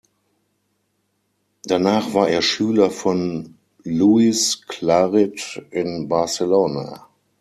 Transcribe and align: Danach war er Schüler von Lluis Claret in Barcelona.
Danach 1.63 2.15
war 2.15 2.27
er 2.27 2.41
Schüler 2.41 2.89
von 2.89 3.59
Lluis 3.83 4.63
Claret 4.67 5.61
in 5.69 6.07
Barcelona. 6.07 7.07